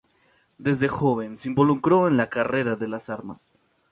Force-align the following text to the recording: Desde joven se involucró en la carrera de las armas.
Desde 0.57 0.87
joven 0.87 1.37
se 1.37 1.47
involucró 1.47 2.07
en 2.07 2.17
la 2.17 2.27
carrera 2.27 2.75
de 2.75 2.87
las 2.87 3.11
armas. 3.11 3.51